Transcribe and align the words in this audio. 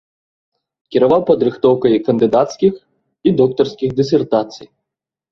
Кіраваў 0.93 1.21
падрыхтоўкай 1.29 1.93
кандыдацкіх 2.07 2.73
і 3.27 3.33
доктарскіх 3.41 3.89
дысертацый. 4.01 4.67